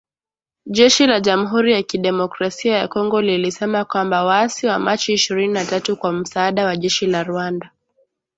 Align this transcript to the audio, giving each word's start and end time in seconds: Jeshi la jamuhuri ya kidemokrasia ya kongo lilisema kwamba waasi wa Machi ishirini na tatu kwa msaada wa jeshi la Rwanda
Jeshi 0.65 1.07
la 1.07 1.19
jamuhuri 1.21 1.73
ya 1.73 1.83
kidemokrasia 1.83 2.77
ya 2.77 2.87
kongo 2.87 3.21
lilisema 3.21 3.85
kwamba 3.85 4.23
waasi 4.23 4.67
wa 4.67 4.79
Machi 4.79 5.13
ishirini 5.13 5.53
na 5.53 5.65
tatu 5.65 5.95
kwa 5.97 6.11
msaada 6.11 6.65
wa 6.65 6.77
jeshi 6.77 7.05
la 7.07 7.23
Rwanda 7.23 7.71